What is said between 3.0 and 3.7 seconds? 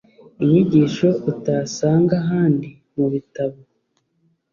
bitabo